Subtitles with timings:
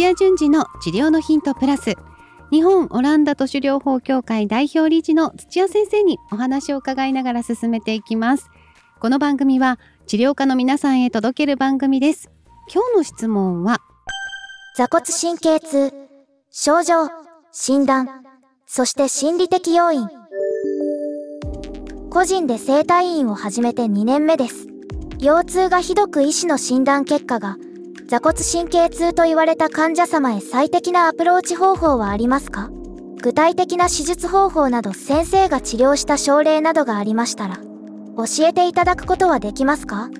[0.00, 1.94] 土屋順次の治療のヒントプラス。
[2.50, 8.48] 日本オランダ都市療法協会代表理事の土屋先生にお話を伺いながら進めていきます。
[8.98, 12.30] この番組は治療家の皆さんへ届ける番組です。
[12.72, 13.82] 今日の質問は
[14.74, 15.92] 座骨神経痛
[16.50, 17.10] 症状
[17.52, 18.24] 診断
[18.64, 20.08] そして心理的要因。
[22.08, 24.66] 個人で整体院を始めて2年目です。
[25.18, 27.58] 腰痛がひどく医師の診断結果が
[28.10, 32.68] 座骨神経痛と言われた患者様へ最適なアプローチ方法はありますか？
[33.22, 37.58] 具体的な手術方法など先生が治療した症例などがありましたら
[38.16, 40.10] 教えていただくことはできますか？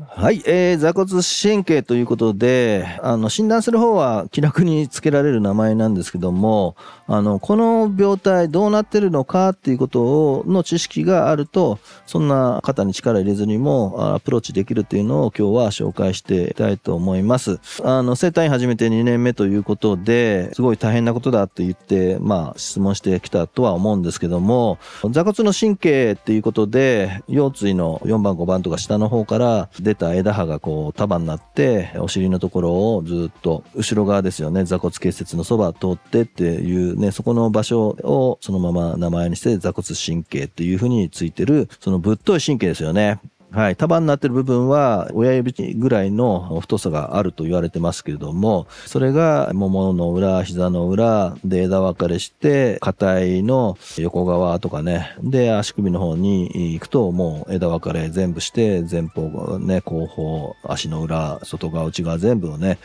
[0.00, 6.76] はい、えー、座骨神経ということで、あの、診断する方は気楽につけられる名前なんですけども、
[7.08, 17.58] あの、この病態どうなってるのかっていうことを、の知識があると、そんな肩に力入れずにもアプローチできるっていうのを今日は紹介していきたいと思います。
[17.82, 24.78] あの、生体院始めて2年目ということで、すごい大変なことだって言って、まあ、質問してきたとは思うんですけども、
[25.10, 43.18] 座骨の神経っていうことで、腰椎の4番5番とか下の方から出た枝葉がこう束になってお尻のところをずっと後ろ側ですよね座骨結節のそば通ってっていうねそこの場所をそのまま名前にして座骨神経っていうふうについてるそのぶっとい神経ですよね。
[43.50, 43.76] はい。
[43.76, 62.78] 束になってる部分は親指ぐらいの太さがあると言われてますけれども、それがももの裏、膝の裏で枝分かれして、硬いの横側とかね、で足首の方に行くともう枝分かれ全部して、前方、ね、後方、足の裏、外側、内側全部をね、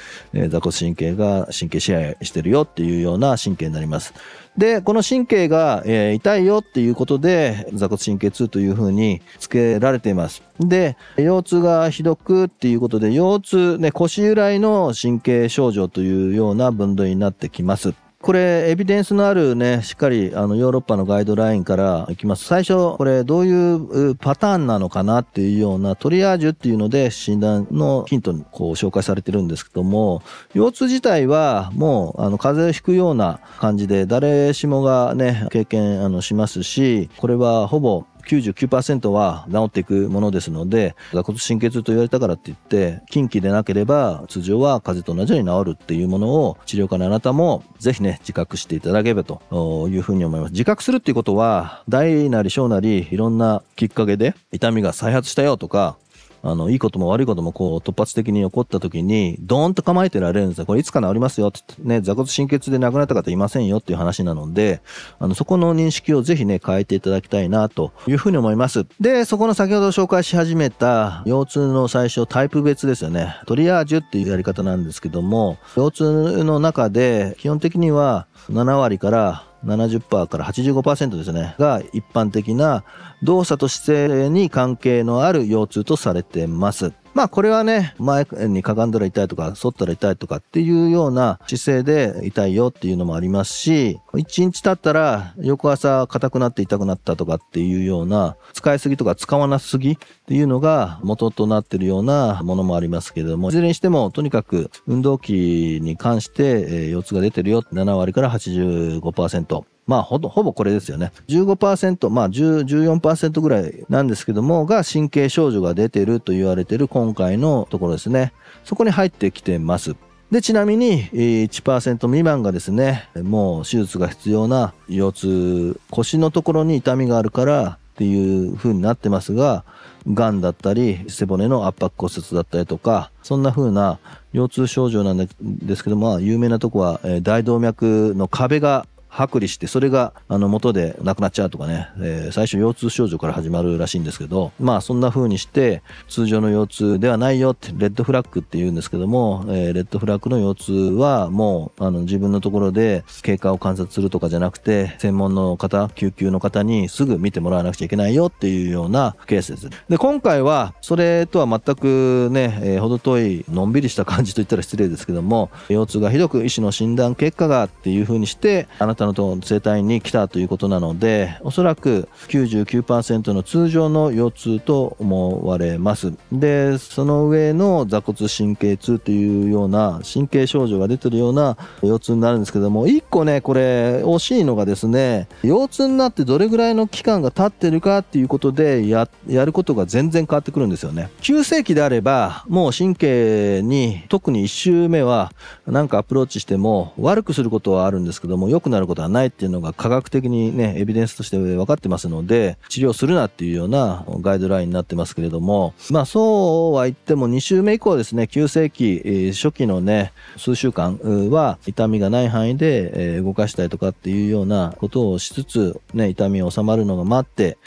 [0.47, 4.13] 座骨神経が神経支配してるよっていうような神経になります。
[4.57, 10.43] で、この神経が、えー、痛いよっていうことで、座骨神経痛というふうに付けられています。
[10.59, 17.93] で、腰痛がひどくっていうことで、腰痛、ね、腰由来の神経症状というような分類になってきます。
[18.23, 22.45] これ、エビデンスのあるね、しっかり、あの、ヨーロッパのガイドラインからいきます。
[22.45, 30.21] 最初、これ、どういうパターンなのかなっていうようなトリアージュっていうので、診断のヒントにこう紹介されてるんですけども、
[30.53, 50.51] 腰痛自体は、もう、あの、風邪をひくような感じで、誰しもがね、経験、あの、しますし、これはほぼ99%は治っていくものですので、座骨神経痛と言われたからって言って、近畿でなければ通常は風邪と同じように治るっていうものを治療家のあなたもぜひね、自覚していただければというふうに思います。
[50.51, 55.97] 自覚するっていうことは、大なり小なりいろんなきっかけで痛みが再発したよとか、
[56.45, 60.65] あの、いいことも悪いこともこう突発的に起こった時に、ドーンと構えてられるんですよ。
[60.65, 64.81] これいつか治りますよってね、座骨神経痛で亡くなった方いませんよっていう話なので、
[65.19, 68.85] あの、そこの認識をぜひね、変えていただきたいなというふうに思います。
[68.99, 73.37] で、そこの先ほど紹介し始めた腰痛の最初タイプ別ですよね。
[73.45, 82.83] トリアージュっていうやり方なんですけども、腰痛の中で基本的には7割から70%から85%ですねが一般的な
[83.21, 86.93] 動作と姿勢に関係のある腰痛とされてます。
[87.13, 99.97] まあこれはね、前にかがんだら痛いとか、反ったら痛いとかっていうような姿勢で痛いよっていうのもありますし、1日経ったら翌朝硬くなって痛くなったとかっていうような、使いすぎとか使わなすぎっ
[100.27, 109.72] ていうのが元となってるようなものもありますけれども、いずれにしてもとにかく運動器に関して、え腰痛が出てるよ、7割から85%。
[109.85, 111.11] まあほぼ、ほぼこれですよね。
[111.27, 112.65] 15%、まあ10、
[112.99, 118.33] 14%ぐらいなんですけども、が神経症状が出てると言われてる今回のところですね。
[118.63, 119.95] そこに入ってきてます。
[120.31, 129.63] で、ちなみに1%未満がですね、もう手術が必要な腰痛、腰のところに痛みがあるからっていう風になってますが、
[130.07, 133.99] 癌だったり、背骨の圧迫骨折だったりとか、そんな風な
[134.33, 144.51] 腰痛症状なんですけども、有名なとこは大動脈の壁が剥離してそれがあの元でなくなっちゃうとかね、えー、最初腰痛症状から始まるらしいんですけど。
[144.59, 159.69] まあそんな風にして通常の腰痛ではないよってレッドフラッグって言うんですけども、えー、レッドフラッグの腰痛はもうあの自分のところで経過を観察するとかじゃなくて専門の方救急の方にすぐ見てもらわなくちゃいけないよっていうようなケースです。
[159.89, 176.13] で今回はそれとは全くね、えー、程遠いのんびりした感じといったら失礼ですけども腰痛がひどく医師の診断結果がっていう風にしてあなた方の生体に来たということなのでおそらく99%の通常の腰痛と思われます。
[176.31, 191.09] でその上の座骨神経痛というような神経症状が出てるような腰痛になるんですけども1個ねこれ惜しいのがですね腰痛になってどれぐらいの期間が経ってるかっていうことでややることが全然変わってくるんですよね。
[191.21, 195.31] 急性期であればもう神経に特に1週目は
[195.65, 210.99] なんかアプローチしても悪くすることはあるんですけども良くなることことはないっていうのが科学的にねエビデンスとして分かってますので治療するなっていうようなガイドラインになってますけれどもまあそうは言っても2週目以降ですね急性期初期のね数週間
[211.29, 217.57] は痛みがない範囲で動かしたりとかっていうようなことをしつつね痛みを収まるのが待って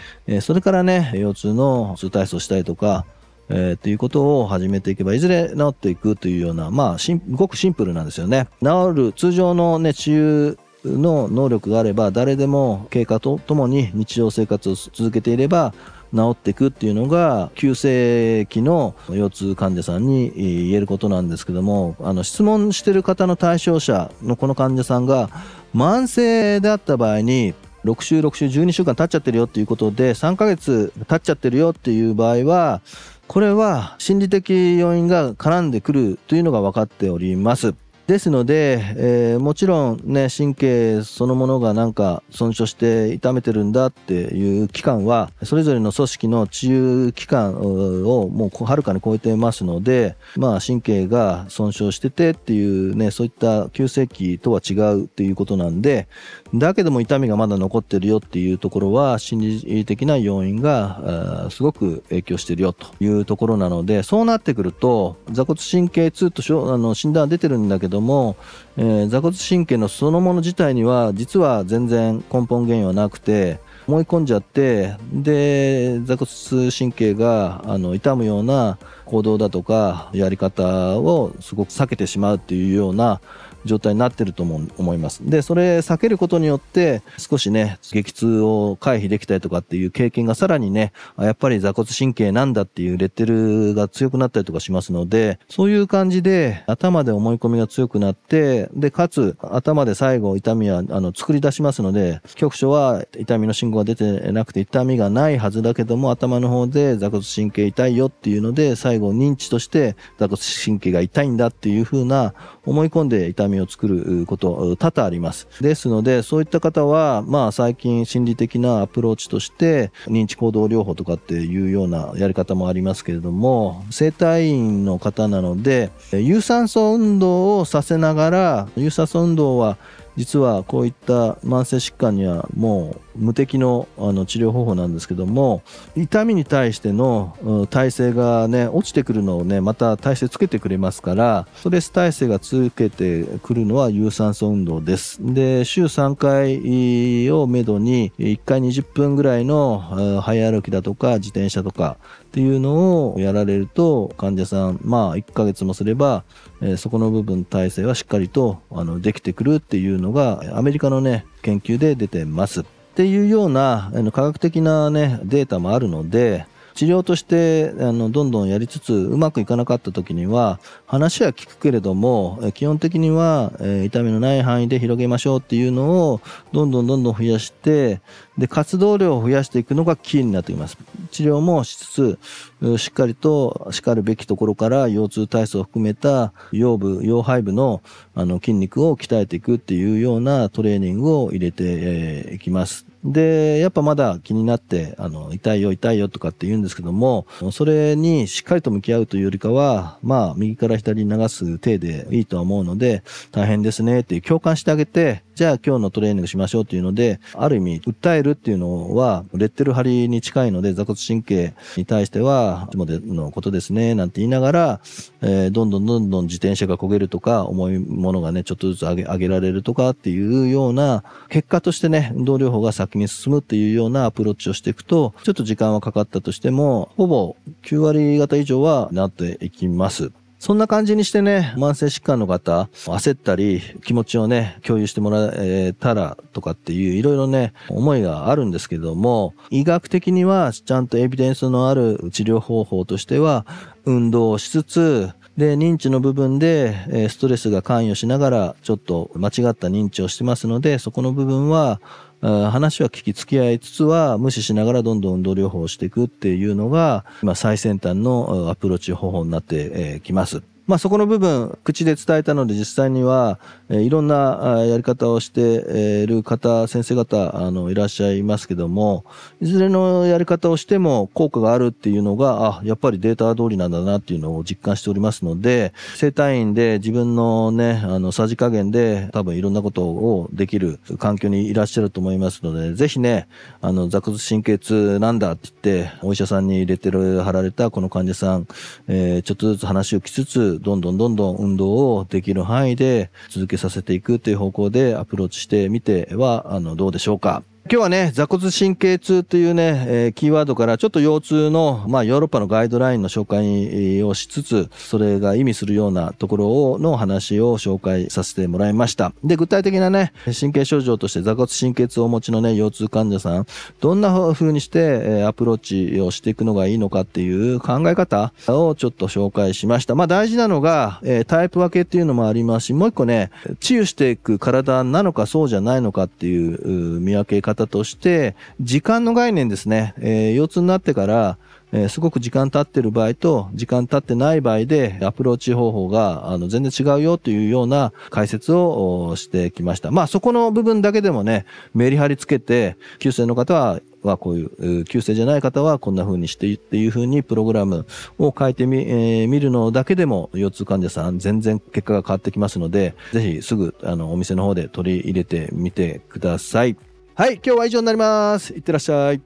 [0.41, 3.05] それからね腰痛の痛体操したりとか
[3.49, 6.97] えー、ということを始めていけばいずれ治っていくというようなまあ
[7.31, 8.49] ごくシンプルなんですよね。
[8.61, 15.75] 治る通常のね治癒の能力があれば誰でも経過とともに日常生活を続けていれば
[16.15, 25.29] 治っていくっていうのが急性期の腰痛患者さんに言えることなんですけどもあの質問してる方の対象者のこの患者さんが
[25.75, 32.81] 慢性であった場合に6週6週12週間経っちゃってるよっていうことで3ヶ月経っちゃってるよっていう場合は
[33.29, 37.75] これは心理的要因が絡んでくるというのが分かっております。
[38.07, 56.07] ですので、えー、もちろんね神経そのものがなんか損傷して痛めてるんだっていう期間はそれぞれの組織の治癒期間をもうはるかに超えてますのでまあ神経が損傷しててっていうねそういった急性期とは違うっていうことなんで
[56.55, 68.37] だけども痛みがまだ残ってるよっていうところは心理的な要因がすごく影響してるよというところなのでそうなってくると座骨神経痛とあの診断出てるんだけども、
[68.77, 73.59] えー、座骨神経のそのもの自体には実は全然根本原因はなくて
[73.89, 83.21] 思い込んじゃってで座骨神経があの痛むような行動だとかやり方をすごく避けてしまうっていうような
[83.67, 85.29] 状態になってると思思います。
[85.29, 112.35] で、それ避けることによって少しね、激痛を回避できたりとかっていう経験がさらにね、やっぱり座骨神経なんだっていうレッテルが強くなったりとかしますので、そういう感じで頭で思い込みが強くなって、で、かつ頭で最後痛みはあの作り出しますので、局所は痛みの信号が出てなくて痛みがないはずだけども頭の方で座骨神経痛いよっていうので最後認知として座骨神経が痛いんだっていう風な
[112.65, 115.49] 思い込んで痛みを作ること多々あります。
[115.61, 129.77] ですので、そういった方は、まあ最近心理的なアプローチとして、認知行動療法とかっていうようなやり方もありますけれども、整体院の方なので、有酸素運動をさせながら、有酸素運動は
[130.17, 135.63] 実はこういった慢性疾患にはもう無敵のあの治療方法なんですけども
[135.97, 145.19] 痛みに対しての耐性がね落ちてくるのをねまた耐性つけてくれますからストレス耐性がつけてくるのは有酸素運動です。
[145.21, 156.25] で週3回をめどに1回20分ぐらいの早歩きだとか自転車とかっていうのをやられると患者さんまあ1ヶ月もすれば、
[156.61, 162.65] え、そこの部分体制はしっかりとあのできてくるっていうのがアメリカのね研究で出てます。
[162.97, 176.21] っていうようなあの科学的なねデータもあるので治療としてあのどんどんやりつつうまくいかなかった時には話は聞くけれども基本的には、え痛みのない範囲で広げましょうっていうのを
[176.53, 178.01] どんどんどんどん増やして
[178.37, 180.77] で活動量を増やしていくのがキーになってきます。
[181.11, 182.19] 治療もしつ
[182.61, 187.81] つしっかりとしかるべきところから腰痛体操を含めた腰部腰背部の
[188.15, 192.87] あの筋肉を鍛えていくっていうようなトレーニングを入れてい、えー、きます。
[193.07, 214.81] で、やっぱまだ気になって、あの、痛いよ、痛いよとかって言うんですけども、それにしっかりと向き合うというよりかは、まあ、右から左に流す手でいいとは思うので、大変ですねっていう共感してあげて、じゃあ今日のトレーニングしましょうっていうので、ある意味、訴えるっていうのは、レッテル張りに近いので、座骨神経に対しては、いつもでのことですね、なんて言いながら、
[215.21, 230.13] えー、どんどんどんどん自転車が焦げるとか、重いものがね、ちょっとずつ上げ上げられるとかっていうような、結果としてね、運動療法が先に進むっていうようなアプローチをしていくと、ちょっと時間はかかったとしても、ほぼ9割方以上はなっていきます。
[230.39, 243.47] そんな感じにしてね、慢性疾患の方、焦ったり、気持ちをね、共有してもらえたらとかっていう、いろいろね、思いがあるんですけども、医学的にはちゃんとエビデンスのある治療方法としては、
[243.87, 251.81] 運動をしつつ、で認知の部分で、ストレスが関与しながらちょっと間違った認知をしてますのでそこの部分は
[252.27, 260.43] 話は聞き付き合いつつは無視しながらどんどん運動療法をしていくっていうのが今最先端のアプローチ方法になってきます。
[260.67, 269.05] まあそこの部分、口で伝えたので実際には、え、いろんなやり方をしている方、先生方、あの、いらっしゃいますけども、
[269.41, 283.29] いずれのやり方をしても効果があるっていうのが、あ、やっぱりデータ通りなんだなっていうのを実感しておりますので、生体院で自分のね、あの、さじ加減で多分いろんなことをできる環境にいらっしゃると思いますので、ぜひね、
[283.61, 288.49] あの、座骨神経痛なんだって言って、お医者さんに入れてる、貼られたこの患者さん、
[288.89, 297.43] えー、ちょっとずつ話をきつつ、どんどんどんどん運動をできる範囲で続けさせていくという方向でアプローチしてみては、あの、どうでしょうか？
[297.69, 309.13] 今日はね、座骨神経痛というね、えー、キーワードからちょっと腰痛の、まあヨーロッパのガイドラインの紹介をしつつ、それが意味するようなところを、の話を紹介させてもらいました。
[309.25, 313.47] で、具体的なね、神経症状として座骨神経痛をお持ちのね、腰痛患者さん、
[313.81, 319.97] どんな風にして、えー、アプローチをしていくのがいいのかっていう考え方をちょっと紹介しました。
[319.97, 329.95] まあ大事なのが、えー、タイプ分けっていうのもありますし、もう一個ね、治癒していく体なのかそうじゃないのかっていう見分け方方として、時間の概念ですね。
[329.99, 331.39] えー、腰痛になってから、
[331.73, 339.91] えー、すごく時間経ってる場合と、時間経ってない場合で、アプローチ方法が、あの、全然違うよというような解説をしてきました。
[339.91, 341.45] まあ、そこの部分だけでもね、
[341.75, 347.87] メリハリつけて、急性の方は、はこういう、急性じゃない方はこんな風にしてっていう風にプログラム
[348.19, 356.77] を変えてみ、えー、見るのだけでも腰痛患者さん全然結果が変わってきますので、ぜひすぐあのお店の方で取り入れてみてください。
[357.19, 358.53] はい、今日は以上になります。
[358.53, 359.23] いってらっしゃい。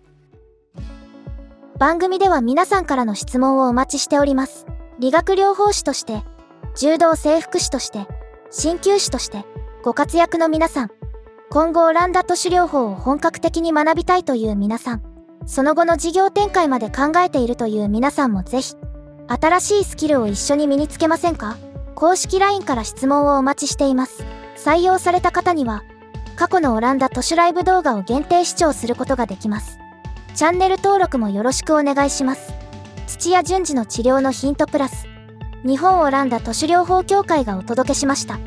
[1.77, 4.65] 番組では皆さんからの質問をお待ちしております。
[5.01, 6.23] 理学療法士として、
[6.77, 8.07] 柔道整復師として、
[8.53, 9.45] 鍼灸師として、
[9.83, 10.91] ご活躍の皆さん、
[11.51, 15.03] 今後オランダ都市療法を本格的に学びたいという皆さん、
[15.45, 18.77] その後の事業展開まで考えているという皆さんもぜひ、
[19.27, 21.57] 新しいスキルを一緒に身につけませんか？
[21.97, 24.25] 公式 LINE から質問をお待ちしています。
[24.57, 25.83] 採用された方には、
[26.41, 29.79] 過去のオランダ都市ライブ動画を限定視聴することができます。
[30.35, 32.55] チャンネル登録もよろしくお願いします。
[33.07, 35.07] 土屋順次の治療のヒントプラス、
[35.67, 38.39] 日本オランダ都市療法協会がお届けしました。